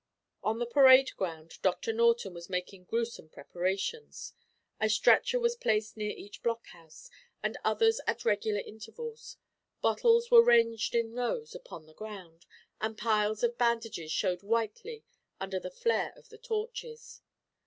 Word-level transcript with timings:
On 0.41 0.57
the 0.57 0.65
parade 0.65 1.15
ground 1.15 1.59
Doctor 1.61 1.93
Norton 1.93 2.33
was 2.33 2.49
making 2.49 2.85
grewsome 2.85 3.29
preparations. 3.29 4.33
A 4.79 4.89
stretcher 4.89 5.39
was 5.39 5.55
placed 5.55 5.95
near 5.95 6.09
each 6.09 6.41
blockhouse, 6.41 7.11
and 7.43 7.55
others 7.63 8.01
at 8.07 8.25
regular 8.25 8.61
intervals. 8.61 9.37
Bottles 9.79 10.31
were 10.31 10.43
ranged 10.43 10.95
in 10.95 11.13
rows 11.13 11.53
upon 11.53 11.85
the 11.85 11.93
ground, 11.93 12.47
and 12.79 12.97
piles 12.97 13.43
of 13.43 13.59
bandages 13.59 14.11
showed 14.11 14.41
whitely 14.41 15.03
under 15.39 15.59
the 15.59 15.69
flare 15.69 16.13
of 16.15 16.29
the 16.29 16.39
torches. 16.39 17.21